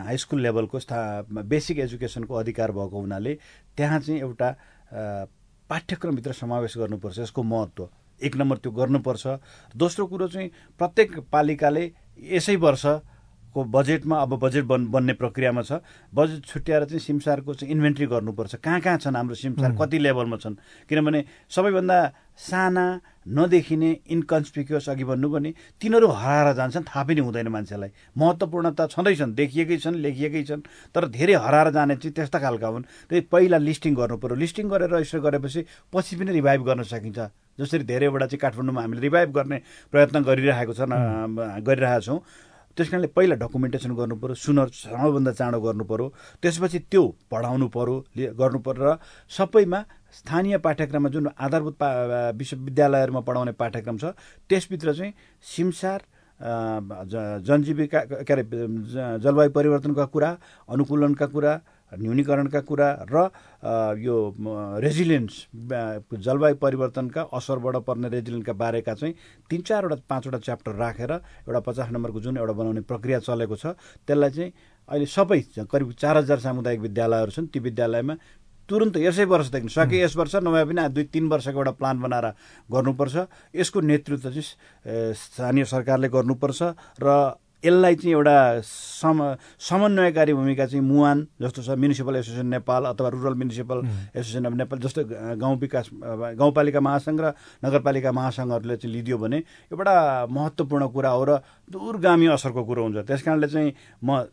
[0.04, 1.00] हाई स्कुल लेभलको स्था
[1.32, 3.34] बेसिक एजुकेसनको अधिकार भएको हुनाले
[3.78, 4.50] त्यहाँ चाहिँ एउटा
[5.70, 7.90] पाठ्यक्रमभित्र समावेश गर्नुपर्छ यसको महत्त्व।
[8.22, 9.26] एक नम्बर त्यो गर्नुपर्छ।
[9.76, 11.84] दोस्रो कुरो चाहिँ प्रत्येक पालिकाले
[12.36, 12.86] यसै वर्ष
[13.56, 15.80] को बजेटमा अब बजेट बन् बन्ने प्रक्रियामा छ।
[16.14, 19.72] बजेट छुट्याएर चाहिँ सिमसारको चाहिँ इन्भेन्ट्री गर्नुपर्छ। कहाँ कहाँ छन् हाम्रो सिमसार?
[19.80, 20.56] कति लेभलमा छन्?
[20.88, 21.98] किनभने सबैभन्दा
[22.38, 22.86] साना
[23.28, 29.34] नदेखिने इन्कन्सपिक्युस अघि भन्नु भने तिनीहरू हराएर जान्छन् थाहा पनि हुँदैन मान्छेलाई। महत्त्वपूर्ण त छँदैछन्
[29.36, 30.62] देखिएकै छन् लेखिएकै छन्
[30.94, 34.90] तर धेरै हराएर जाने चाहिँ त्यस्ता खालका हुन्। त्यही पहिला लिस्टिङ गर्नु पऱ्यो लिस्टिङ गरेर
[34.94, 37.20] रजिस्टर गरेपछि पछि पनि रिभाइभ गर्न सकिन्छ।
[37.56, 39.58] जसरी धेरैवटा चाहिँ काठमाडौँमा हामीले रिभाइभ गर्ने
[39.92, 42.20] प्रयत्न गरिरहेको छ गरिरहेका छौँ
[42.78, 46.08] त्यस कारणले पहिला डकुमेन्टेसन गर्नु पऱ्यो सुनर सबैभन्दा चाँडो गर्नु पऱ्यो
[46.44, 47.96] त्यसपछि त्यो पढाउनु पऱ्यो
[48.36, 48.96] गर्नु पऱ्यो र
[49.32, 49.80] सबैमा
[50.20, 51.88] स्थानीय पाठ्यक्रममा जुन आधारभूत पा
[52.36, 54.12] विश्वविद्यालयहरूमा पढाउने पाठ्यक्रम छ
[54.50, 55.14] त्यसभित्र चाहिँ
[55.46, 56.00] सिमसार
[56.40, 58.44] जनजीविका के अरे
[59.24, 60.30] जलवायु परिवर्तनका कुरा
[60.70, 61.54] अनुकूलनका कुरा
[61.92, 63.16] न्यूनीकरणका कुरा र
[64.02, 64.16] यो
[64.82, 65.34] रेजिलियन्स
[66.26, 69.14] जलवायु परिवर्तनका असरबाट पर्ने रेजिलियन्सका बारेका चाहिँ
[69.50, 71.12] तिन चारवटा पाँचवटा च्याप्टर राखेर
[71.46, 74.52] एउटा पचास नम्बरको जुन एउटा बनाउने प्रक्रिया चलेको छ त्यसलाई चाहिँ
[74.90, 75.40] अहिले सबै
[75.72, 78.16] करिब चार हजार सामुदायिक विद्यालयहरू छन् ती विद्यालयमा
[78.70, 82.28] तुरन्त यसै वर्षदेखि सके यस वर्ष नभए पनि दुई तिन वर्षको एउटा प्लान बनाएर
[82.74, 83.16] गर्नुपर्छ।
[83.54, 86.62] यसको नेतृत्व चाहिँ स्थानीय सरकारले गर्नुपर्छ
[86.98, 89.18] र यसलाई चाहिँ एउटा सम
[89.70, 93.78] समन्वयकारी भूमिका चाहिँ मुवान जस्तो छ म्युनिसिपल एसोसिएसन नेपाल अथवा rural municipal
[94.16, 95.02] association of Nepal जस्तो
[95.42, 95.90] गाउँ विकास
[96.42, 97.34] गाउँपालिका महासङ्घ र
[97.66, 99.38] नगरपालिका महासङ्घहरूले चाहिँ लिदियो भने
[99.74, 99.96] एउटा
[100.30, 101.32] महत्त्वपूर्ण कुरा हो र
[101.72, 103.74] दूरगामी असरको कुरो हुन्छ। त्यस कारणले चाहिँ
[104.04, 104.24] म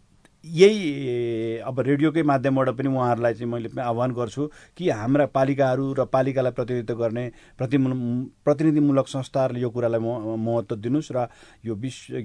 [0.44, 6.52] यही अब रेडियोकै माध्यमबाट पनि उहाँहरूलाई चाहिँ मैले आह्वान गर्छु कि हाम्रा पालिकाहरू र पालिकालाई
[6.52, 7.78] प्रतिनिधित्व गर्ने प्रति
[8.44, 11.26] प्रतिनिधिमूलक संस्थाहरूले यो कुरालाई महत्त्व दिनुहोस् र
[11.64, 12.18] यो विश्व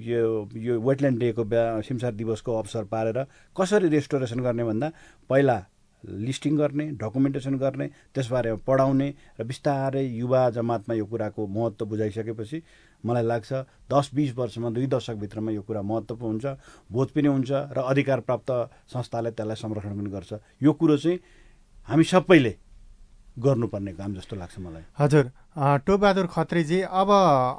[0.58, 1.44] यो वेटल्यान्ड डेको
[1.82, 3.24] सिमसार दिवसको अवसर पारेर
[3.56, 4.92] कसरी रेस्टोरेसन गर्ने भन्दा
[5.30, 5.58] पहिला
[6.04, 9.08] लिस्टिङ गर्ने डकुमेन्टेसन गर्ने त्यसबारे पढाउने
[9.40, 12.62] र बिस्तारै युवा जमातमा यो कुराको महत्त्व बुझाइसकेपछि
[13.04, 13.52] मलाई लाग्छ
[13.92, 16.46] दस बिस वर्षमा दुई दशकभित्रमा यो कुरा महत्त्वपूर्ण हुन्छ।
[16.92, 18.50] बोध पनि हुन्छ र अधिकार प्राप्त
[18.92, 20.32] संस्थाले त्यसलाई संरक्षण पनि गर्छ।
[20.62, 21.18] यो कुरो चाहिँ
[21.88, 22.54] हामी सबैले
[23.38, 25.24] गर्नुपर्ने काम जस्तो लाग्छ मलाई। हजुर
[25.86, 27.10] टोबहादुर खत्रीजी अब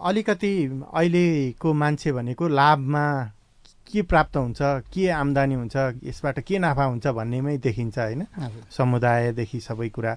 [0.04, 0.54] अलिकति
[0.92, 3.06] अहिलेको मान्छे भनेको लाभमा
[3.88, 4.60] के प्राप्त हुन्छ
[4.94, 8.22] के आम्दानी हुन्छ यसबाट के नाफा हुन्छ भन्नेमै देखिन्छ होइन?
[8.70, 10.14] समुदायदेखि सबै कुरा।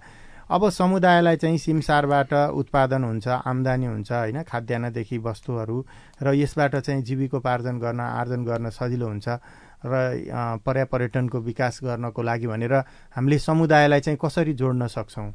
[0.53, 4.43] अब समुदायलाई चाहिँ सिमसारबाट उत्पादन हुन्छ आम्दानी हुन्छ होइन?
[4.45, 5.77] खाद्यान्नदेखि वस्तुहरू
[6.23, 9.29] र यसबाट चाहिँ जीविकोपार्जन गर्न आर्जन गर्न सजिलो हुन्छ
[9.87, 9.93] र
[10.67, 12.75] पर्या पर्यटनको विकास गर्नको लागि भनेर
[13.17, 15.31] हामीले समुदायलाई चाहिँ कसरी जोड्न सक्छौँ?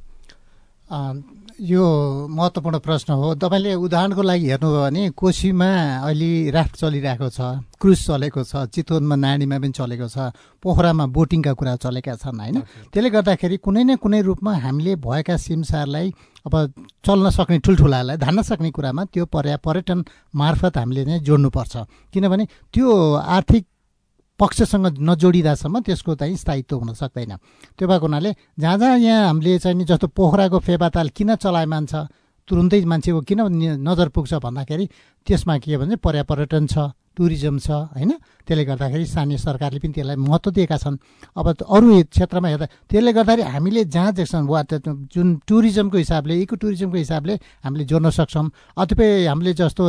[0.87, 1.83] यो
[2.31, 5.67] महत्त्वपूर्ण प्रश्न हो। तपाईँले उदाहरणको लागि हेर्नुभयो भने कोसीमा
[6.07, 7.39] अहिले राफ्ट चलिरहेको छ
[7.75, 10.31] क्रुज चलेको छ चितवनमा नानीमा पनि चलेको छ
[10.63, 12.57] पोखरामा बोटिङका कुरा चलेका छन् होइन?
[12.93, 16.07] त्यसले गर्दाखेरि कुनै न कुनै रूपमा हामीले भएका सिमसारलाई
[16.47, 16.53] अब
[17.03, 19.99] चल्न सक्ने ठुल्ठुलालाई धान्न सक्ने कुरामा त्यो पर्या पर्यटन
[20.35, 21.75] मार्फत हामीले नै जोड्नुपर्छ।
[22.13, 22.87] किनभने त्यो
[23.35, 23.63] आर्थिक
[24.39, 27.35] पक्षसँग नजोडिँदासम्म त्यसको चाहिँ स्थायित्व हुन सक्दैन।
[27.77, 32.07] त्यो भएको हुनाले जहाँ जहाँ यहाँ हामीले चाहिँ नि जस्तो पोखराको फेबाताल किन चलायमान छ
[32.47, 33.41] तुरुन्तै मान्छेको किन
[33.83, 34.85] नजर पुग्छ भन्दाखेरि
[35.27, 38.11] त्यसमा के भने पर्या पर्यटन छ टुरिज्म छ होइन?
[38.45, 40.95] त्यसले गर्दाखेरि स्थानीय सरकारले पनि त्यसलाई महत्त्व दिएका छन्।
[41.33, 44.61] अब अरू क्षेत्रमा हेर्दा त्यसले गर्दाखेरि हामीले जहाँ देख्छौँ वा
[45.11, 47.33] जुन टुरिज्मको हिसाबले इको टुरिज्मको हिसाबले
[47.65, 48.47] हामीले जोड्न सक्छौँ।
[48.77, 49.83] अथवा हामीले जस्तो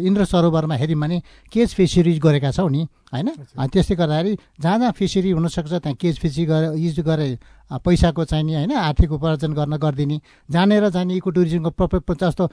[0.00, 3.28] इन्द्र सरोवरमा हेऱ्यौँ भने केज फिसरिज गरेका छौँ नि। होइन?
[3.68, 7.28] त्यसले गर्दाखेरि जहाँ जहाँ फिसरी हुनसक्छ त्यहाँ केज फिसरी गरेर युज गरे
[7.72, 10.16] पैसाको चाहिने होइन आर्थिक उपार्जन गर्न गरिदिने।
[10.48, 12.44] जानेर जाने इको टुरिज्मको प्रप जस्तो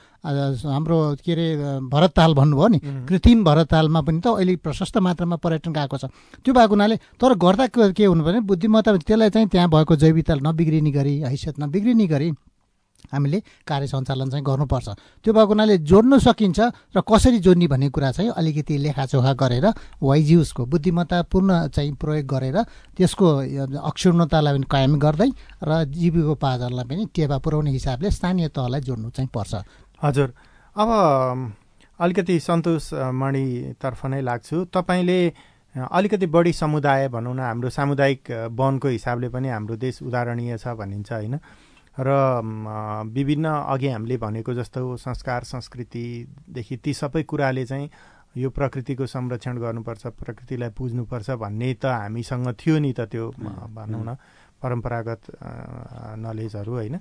[0.63, 1.47] हाम्रो के अरे
[1.91, 6.05] भरतताल भन्नुभयो नि कृत्रिम भरततालमा पनि त अहिले प्रशस्त मात्रामा पर्यटन गएको छ।
[6.39, 10.91] त्यो भएको हुनाले तर गर्दा के हुनु भने बुद्धिमत्ता त्यसलाई चाहिँ त्यहाँ भएको जैविकता नबिग्रिने
[10.91, 12.31] गरी हैसियत नबिग्रिने गरी
[13.07, 14.87] हामीले कार्य सञ्चालन चाहिँ गर्नुपर्छ।
[15.25, 16.59] त्यो भएको हुनाले जोड्न सकिन्छ
[16.95, 19.65] र कसरी जोड्ने भन्ने कुरा चाहिँ अलिकति लेखाचोखा गरेर
[20.03, 22.57] वाइजिउसको बुद्धिमत्तापूर्ण चाहिँ प्रयोग गरेर
[22.97, 23.27] त्यसको
[23.81, 25.29] अक्षुण्णतालाई पनि कायम गर्दै
[25.63, 29.53] र जीविकोपार्जनलाई पनि टेवा पुर्याउने हिसाबले स्थानीय तहलाई जोड्नु चाहिँ पर्छ।
[30.03, 30.29] हजुर।
[30.75, 30.89] अब
[31.99, 35.19] अलिकति सन्तोष मणितर्फ नै लाग्छु। तपाईँले
[35.75, 41.11] अलिकति बढी समुदाय भनौँ न हाम्रो सामुदायिक वनको हिसाबले पनि हाम्रो देश उदाहरणीय छ भनिन्छ
[41.11, 41.35] होइन?
[41.99, 42.09] र
[43.13, 47.89] विभिन्न अघि हामीले भनेको जस्तो संस्कार संस्कृतिदेखि ती सबै कुराले चाहिँ
[48.37, 53.29] यो प्रकृतिको संरक्षण गर्नुपर्छ प्रकृतिलाई पुज्नुपर्छ भन्ने त हामीसँग थियो नि त त्यो
[53.75, 54.15] भनौँ न
[54.61, 55.21] परम्परागत
[56.23, 56.95] नलेजहरू होइन।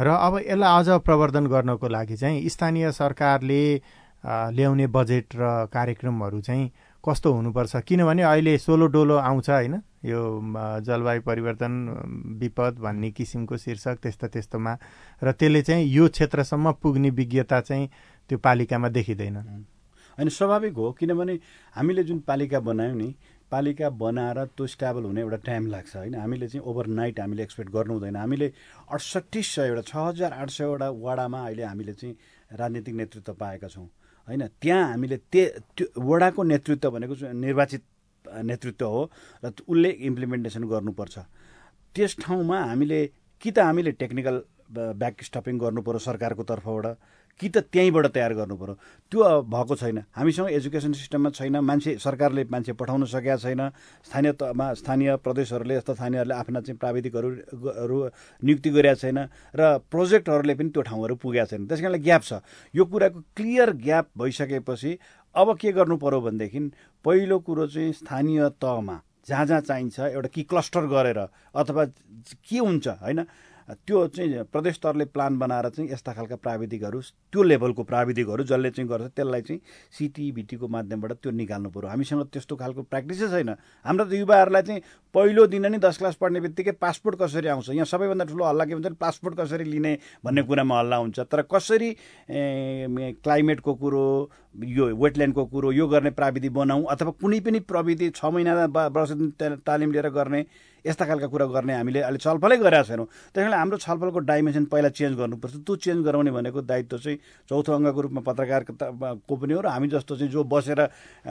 [0.00, 3.62] र अब यसलाई अझ प्रवर्धन गर्नको लागि चाहिँ स्थानीय सरकारले
[4.24, 6.70] ल्याउने बजेट र कार्यक्रमहरू चाहिँ
[7.04, 7.76] कस्तो हुनुपर्छ?
[7.76, 9.74] किनभने अहिले सोलो डोलो आउँछ होइन?
[10.04, 10.20] यो
[10.80, 11.72] जलवायु परिवर्तन
[12.40, 14.72] विपद भन्ने किसिमको शीर्षक त्यस्तो त्यस्तोमा।
[15.22, 17.88] र त्यसले चाहिँ यो क्षेत्रसम्म पुग्ने विज्ञता चाहिँ
[18.30, 21.38] त्यो पालिकामा देखिँदैन। होइन स्वाभाविक हो किनभने
[21.76, 23.14] हामीले जुन पालिका बनायौँ नि
[23.50, 26.14] पालिका बनाएर त्यो स्ट्याबल हुने एउटा टाइम लाग्छ होइन?
[26.14, 28.52] हामीले चाहिँ ओभरनाइट हामीले एक्सपेक्ट गर्नु हुँदैन। हामीले
[28.90, 32.16] अडसट्ठी सयवटा छ हजार आठ सयवटा वडामा अहिले हामीले चाहिँ
[32.50, 33.88] राजनीतिक नेतृत्व पाएका छौँ।
[34.28, 37.82] होइन त्यहाँ हामीले त्यो वडाको नेतृत्व भनेको निर्वाचित
[38.24, 39.02] नेतृत्व हो
[39.44, 41.16] र उसले इम्प्लिमेन्टेसन गर्नुपर्छ।
[41.94, 43.00] त्यस ठाउँमा हामीले
[43.42, 44.36] कि त हामीले टेक्निकल
[44.96, 46.86] ब्याक स्टपिङ गर्नु सरकारको तर्फबाट
[47.40, 48.74] कि त त्यहीँबाट तयार गर्नु पऱ्यो
[49.10, 53.62] त्यो भएको छैन। हामीसँग एजुकेसन सिस्टममा छैन। मान्छे सरकारले मान्छे पठाउन सकेका छैन।
[54.06, 57.28] स्थानीय तहमा स्थानीय प्रदेशहरूले यस्ता स्थानीयहरूले आफ्ना चाहिँ प्राविधिकहरू
[58.42, 59.18] नियुक्ति गरेका छैन
[59.54, 62.32] र प्रोजेक्टहरूले पनि त्यो ठाउँहरू पुगेका छैन। त्यस कारणले ग्याप छ।
[62.74, 64.98] यो कुराको क्लियर ग्याप भइसकेपछि
[65.34, 66.60] अब के गर्नु पर्यो भनेदेखि
[67.04, 71.84] पहिलो कुरो चाहिँ स्थानीय तहमा जहाँ जहाँ चाहिन्छ एउटा कि क्लस्टर गरेर अथवा
[72.46, 73.24] के हुन्छ होइन?
[73.64, 77.00] त्यो चाहिँ प्रदेश स्तरले प्लान बनाएर चाहिँ यस्ता खालका प्राविधिकहरू
[77.32, 79.60] त्यो लेभलको प्राविधिकहरू जसले चाहिँ गर्छ त्यसलाई चाहिँ
[79.98, 83.50] सिटिभिटीको माध्यमबाट त्यो निकाल्नु पऱ्यो हामीसँग त्यस्तो खालको प्र्याक्टिसै छैन।
[83.86, 84.82] हाम्रो त युवाहरूलाई चाहिँ
[85.14, 87.70] पहिलो दिन नै दस क्लास पढ्ने बित्तिकै पासपोर्ट कसरी आउँछ?
[87.70, 91.96] यहाँ सबैभन्दा ठुलो हल्ला के भन्छ पासपोर्ट कसरी लिने भन्ने कुरामा हल्ला हुन्छ। तर कसरी
[92.28, 94.04] क्लाइमेटको कुरो
[94.54, 99.10] यो वेटल्यान्डको कुरो यो गर्ने प्राविधि बनाऊ अथवा कुनै पनि प्रविधि छ महिना वर्ष
[99.66, 100.44] तालिम लिएर गर्ने
[100.86, 104.88] यस्ता खालका कुरा गर्ने हामीले अहिले छलफलै गरेका छैनौँ। त्यस कारण हाम्रो छलफलको डाइमेन्सन पहिला
[104.92, 107.18] चेन्ज गर्नुपर्छ। त्यो चेन्ज गराउने भनेको दायित्व चाहिँ
[107.48, 110.80] चौथो अङ्गको रूपमा पत्रकारको पनि हो र हामी जस्तो चाहिँ जो बसेर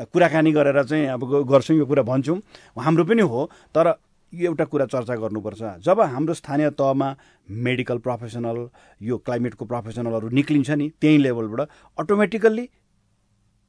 [0.10, 2.38] कुराकानी गरेर चाहिँ अब गर्छौँ यो कुरा भन्छौँ
[2.78, 3.94] हाम्रो पनि हो। तर
[4.34, 7.08] यो एउटा कुरा चर्चा गर्नुपर्छ। जब हाम्रो स्थानीय तहमा
[7.46, 8.58] मेडिकल प्रोफेसनल
[9.06, 11.70] यो क्लाइमेटको प्रोफेसनलहरू निक्लिन्छ नि त्यही लेभलबाट
[12.02, 12.66] अटोमेटिकल्ली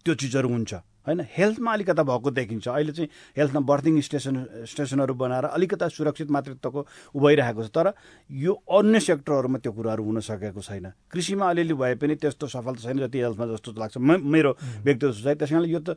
[0.05, 1.21] त्यो चिजहरू हुन्छ। होइन?
[1.21, 6.81] हेल्थमा अलिकता भएको देखिन्छ। अहिले चाहिँ हेल्थमा बर्थिङ स्टेसन स्टेसनहरू बनाएर अलिकता सुरक्षित मातृत्वको
[7.13, 7.93] उभइरहेको छ। तर
[8.31, 12.99] यो अन्य सेक्टरहरूमा त्यो कुराहरू हुन सकेको छैन। कृषिमा अलिअलि भए पनि त्यस्तो सफल छैन
[13.05, 14.51] जति हेल्थमा जस्तो लाग्छ। मेरो
[14.85, 15.97] व्यक्तिगत सोचाइ त्यस कारणले यो त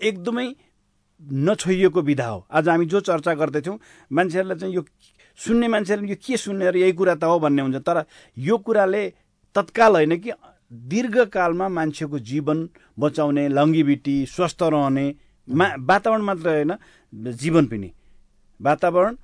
[0.00, 0.48] एकदमै
[1.20, 3.78] नछोइएको विधा हो। आज हामी जो चर्चा गर्दैथ्यौँ
[4.10, 4.82] मान्छेहरूलाई चाहिँ यो
[5.38, 8.04] सुन्ने मान्छेहरूले यो के सुन्ने र यही कुरा त हो भन्ने हुन्छ। तर
[8.38, 9.02] यो कुराले
[9.54, 10.30] तत्काल होइन कि
[10.70, 12.68] दीर्घकालमा मान्छेको जीवन
[13.00, 15.06] बचाउने लङ्गिबिटी स्वस्थ रहने
[15.48, 16.72] मा वातावरण मात्र होइन
[17.34, 17.90] जीवन पनि।
[18.60, 19.16] वातावरण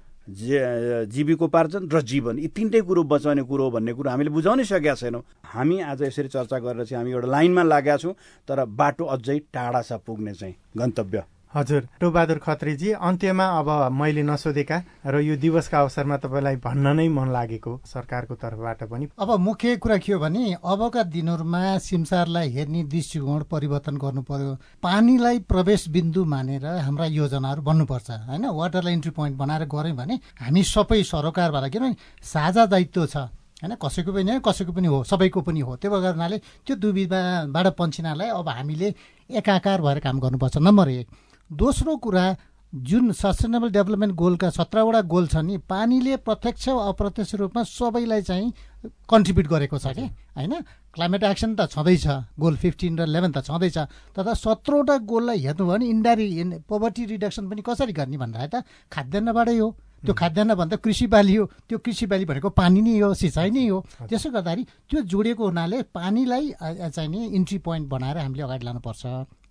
[1.12, 5.80] जीविकोपार्जन र जीवन यी तिनटै कुरो बचाउने कुरो भन्ने कुरो हामीले बुझाउनै सकेका छैनौँ। हामी
[5.84, 8.14] आज यसरी चर्चा गरेर चाहिँ हामी एउटा लाइनमा लागेका छौँ
[8.48, 11.22] तर बाटो अझै टाढा छ पुग्ने चाहिँ गन्तव्य।
[11.54, 17.28] हजुर टोबहादुर खत्रीजी अन्त्यमा अब मैले नसोधेका र यो दिवसका अवसरमा तपाईँलाई भन्न नै मन
[17.30, 23.42] लागेको सरकारको तर्फबाट पनि। अब मुख्य कुरा के हो भने अबका दिनहरूमा सिमसारलाई हेर्ने दृष्टिकोण
[23.46, 28.44] परिवर्तन गर्नु पर्यो। पानीलाई प्रवेश बिन्दु मानेर हाम्रा योजनाहरू बन्नुपर्छ होइन?
[28.50, 33.16] वाटरलाई इन्ट्री पोइन्ट बनाएर गऱ्यौँ भने हामी सबै सरोकारबाट किनभने साझा दायित्व छ
[33.62, 33.74] होइन?
[33.78, 38.48] कसैको पनि होइन कसैको पनि हो सबैको पनि हो। त्यो गर्नाले त्यो दुविधाबाट पन्छिनालाई अब
[38.48, 38.88] हामीले
[39.30, 41.06] एकाकार भएर काम गर्नुपर्छ नम्बर एक।
[41.50, 42.36] दोस्रो कुरा
[42.72, 48.52] जुन सस्टेनेबल डेभलपमेन्ट गोलका सत्रवटा गोल छ नि पानीले प्रत्यक्ष अप्रत्यक्ष रूपमा सबैलाई चाहिँ
[49.10, 50.06] कन्ट्रिब्युट गरेको छ कि?
[50.34, 50.54] होइन?
[50.94, 52.06] क्लाइमेट एक्सन त छँदैछ
[52.38, 53.78] गोल फिफ्टिन र इलेभेन त छँदैछ
[54.16, 58.64] तर सत्रवटा गोललाई हेर्नु भने इन्डाइरेक्ट पोभर्टी रिडक्सन पनि कसरी गर्ने भन्दा त?
[58.90, 59.70] खाद्यान्नबाटै हो।
[60.04, 63.66] त्यो खाद्यान्न भन्दा कृषि बाली हो त्यो कृषि बाली भनेको पानी नै हो सिँचाइ नै
[63.68, 63.78] हो।
[64.10, 66.52] त्यसो गर्दाखेरि त्यो जोडिएको हुनाले पानीलाई
[66.90, 69.02] चाहिँ नि इन्ट्री पोइन्ट बनाएर हामीले अगाडि लानुपर्छ।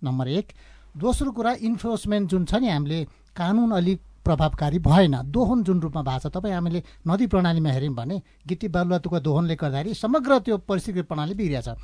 [0.04, 0.46] नम्बर एक
[0.94, 3.04] दोस्रो कुरा इन्फोर्समेन्ट जुन छ नि हामीले
[3.36, 8.22] कानुन अलिक प्रभावकारी भएन। दोहन जुन रूपमा भएको छ तपाईँ हामीले नदी प्रणालीमा हेऱ्यौँ भने
[8.46, 11.74] गिटी बालुवातुको दोहनले गर्दाखेरि समग्र त्यो परिस्थिति प्रणाली बिग्रिया छ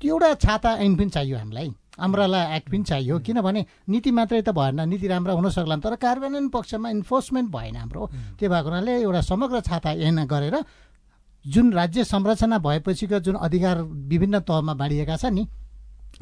[0.00, 1.72] त्यो एउटा छाता ऐन पनि चाहियो हामीलाई
[2.04, 6.48] अम्ब्राला एक्ट पनि चाहियो किनभने नीति मात्रै त भएन नीति राम्रा हुन सक्ला तर कार्यान्वयन
[6.48, 8.06] पक्षमा इन्फोर्समेन्ट भएन हाम्रो।
[8.38, 10.56] त्यो भएको हुनाले एउटा समग्र छाता ऐन गरेर
[11.44, 15.48] जुन राज्य संरचना भएपछिको जुन अधिकार विभिन्न तहमा बाँडिएका छ नि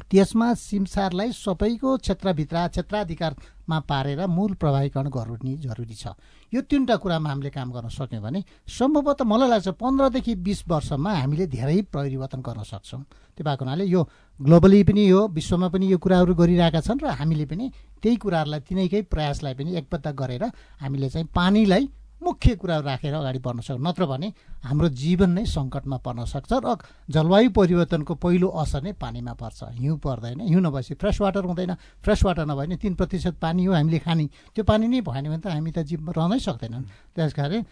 [0.09, 6.15] त्यसमा सिमसारलाई सबैको क्षेत्रभित्र क्षेत्राधिकारमा पारेर मूल प्रभावीकरण गर्नु जरुरी छ।
[6.53, 11.45] यो तिनवटा कुरामा हामीले काम गर्न सक्यौँ भने सम्भवतः मलाई लाग्छ पन्ध्रदेखि बिस वर्षमा हामीले
[11.47, 13.01] धेरै परिवर्तन गर्न सक्छौँ।
[13.37, 14.01] त्यो भएको हुनाले यो
[14.39, 19.01] ग्लोबली पनि यो विश्वमा पनि यो कुराहरू गरिरहेका छन् र हामीले पनि त्यही कुराहरूलाई तिनैकै
[19.13, 20.43] प्रयासलाई पनि एकबद्ध गरेर
[20.81, 21.83] हामीले चाहिँ पानीलाई
[22.19, 24.27] मुख्य कुरा राखेर अगाडि बढ्न सक्छ। नत्र भने
[24.63, 26.77] हाम्रो जीवन नै सङ्कटमा पर्न सक्छ र
[27.07, 32.23] जलवायु परिवर्तनको पहिलो असर नै पानीमा पर्छ। हिउँ पर्दैन हिउँ नभएपछि फ्रेस वाटर हुँदैन। फ्रेस
[32.23, 35.47] वाटर नभए भने तिन प्रतिशत पानी हो हामीले खाने। त्यो पानी नै भएन भने त
[35.47, 37.63] हामी त जीव रहनै सक्दैनन् त्यस कारण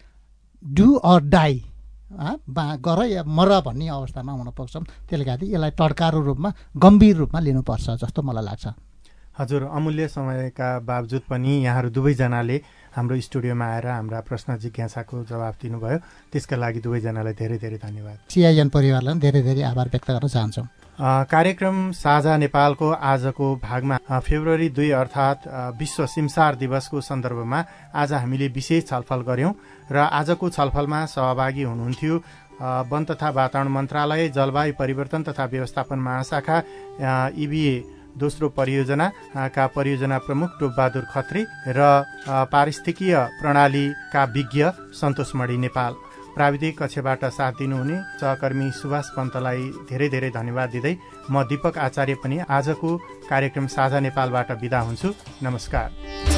[0.64, 1.54] डु अर डाई
[2.08, 7.40] बा गर या मर भन्ने अवस्थामा हुन सक्छौँ त्यसले गर्दा यसलाई टड्कारो रूपमा गम्भीर रूपमा
[7.40, 8.66] लिनुपर्छ जस्तो मलाई लाग्छ।
[9.38, 12.56] हजुर अमूल्य समयका बावजुद पनि यहाँहरू दुवैजनाले
[12.98, 15.98] हाम्रो स्टुडियोमा आएर हाम्रा प्रश्न जिज्ञासाको जवाब दिनुभयो।
[16.32, 20.66] त्यसका लागि दुवैजनालाई धेरै धेरै धन्यवाद। सिआइएन परिवारलाई धेरै धेरै आभार व्यक्त गर्न चाहन्छौँ।
[20.98, 25.46] कार्यक्रम साझा नेपालको आजको भागमा फेब्रुअरी दुई अर्थात्
[25.78, 27.60] विश्व सिमसार दिवसको सन्दर्भमा
[27.94, 29.52] आज हामीले विशेष छलफल गर्यौं
[29.94, 32.14] र आजको छलफलमा सहभागी हुनुहुन्थ्यो
[32.90, 36.56] वन तथा वातावरण मन्त्रालय जलवायु परिवर्तन तथा व्यवस्थापन महाशाखा
[37.38, 37.74] इबिए
[38.18, 41.80] दोस्रो परियोजनाका परियोजना प्रमुख टोपबहादुर खत्री र
[42.52, 44.64] पारिस्थिकीय प्रणालीका विज्ञ
[45.00, 45.94] सन्तोष मणि नेपाल।
[46.34, 50.94] प्राविधिक कक्षबाट साथ दिनुहुने सहकर्मी सुभाष पन्तलाई धेरै धेरै धन्यवाद दिँदै
[51.30, 52.96] म दीपक आचार्य पनि आजको
[53.30, 56.37] कार्यक्रम साझा नेपालबाट विदा हुन्छु। नमस्कार।